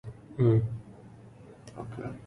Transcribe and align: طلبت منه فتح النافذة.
طلبت 0.37 0.39
منه 0.41 0.59
فتح 1.65 1.79
النافذة. 1.99 2.15